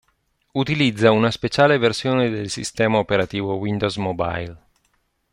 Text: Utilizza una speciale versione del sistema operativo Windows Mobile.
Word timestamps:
Utilizza 0.55 1.11
una 1.11 1.29
speciale 1.29 1.77
versione 1.77 2.31
del 2.31 2.49
sistema 2.49 2.97
operativo 2.97 3.53
Windows 3.57 3.97
Mobile. 3.97 4.57